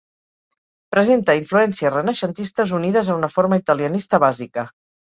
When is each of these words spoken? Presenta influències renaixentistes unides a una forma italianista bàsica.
Presenta 0.95 1.35
influències 1.41 1.95
renaixentistes 1.97 2.75
unides 2.81 3.15
a 3.15 3.21
una 3.23 3.33
forma 3.39 3.63
italianista 3.67 4.25
bàsica. 4.29 4.69